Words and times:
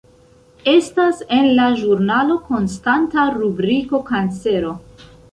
Estas 0.69 1.19
en 1.39 1.49
la 1.59 1.67
ĵurnalo 1.81 2.37
konstanta 2.47 3.25
rubriko 3.35 3.99
Kancero. 4.09 4.73